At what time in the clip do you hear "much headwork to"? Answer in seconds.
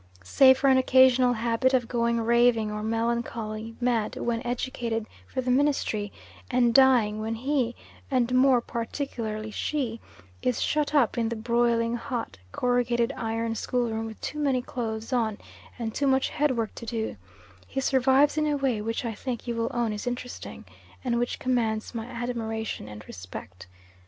16.07-16.87